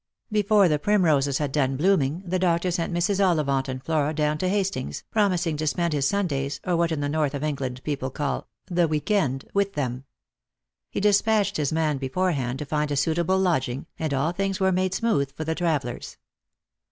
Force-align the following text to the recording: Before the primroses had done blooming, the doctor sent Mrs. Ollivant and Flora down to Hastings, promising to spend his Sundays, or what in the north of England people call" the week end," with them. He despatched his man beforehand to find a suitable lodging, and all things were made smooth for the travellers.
Before 0.31 0.67
the 0.67 0.79
primroses 0.79 1.37
had 1.37 1.51
done 1.51 1.77
blooming, 1.77 2.23
the 2.25 2.39
doctor 2.39 2.71
sent 2.71 2.91
Mrs. 2.91 3.23
Ollivant 3.23 3.67
and 3.69 3.83
Flora 3.83 4.15
down 4.15 4.39
to 4.39 4.49
Hastings, 4.49 5.03
promising 5.11 5.57
to 5.57 5.67
spend 5.67 5.93
his 5.93 6.07
Sundays, 6.07 6.59
or 6.65 6.75
what 6.75 6.91
in 6.91 7.01
the 7.01 7.07
north 7.07 7.35
of 7.35 7.43
England 7.43 7.83
people 7.83 8.09
call" 8.09 8.47
the 8.65 8.87
week 8.87 9.11
end," 9.11 9.45
with 9.53 9.73
them. 9.75 10.05
He 10.89 10.99
despatched 11.01 11.57
his 11.57 11.71
man 11.71 11.99
beforehand 11.99 12.57
to 12.57 12.65
find 12.65 12.89
a 12.89 12.95
suitable 12.95 13.37
lodging, 13.37 13.85
and 13.99 14.11
all 14.11 14.31
things 14.31 14.59
were 14.59 14.71
made 14.71 14.95
smooth 14.95 15.31
for 15.37 15.43
the 15.43 15.53
travellers. 15.53 16.17